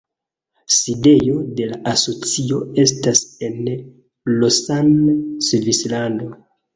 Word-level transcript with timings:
Sidejo 0.75 1.33
de 1.57 1.67
la 1.73 1.75
asocio 1.91 2.57
estas 2.83 3.21
en 3.49 3.61
Lausanne, 4.39 5.13
Svislando. 5.49 6.31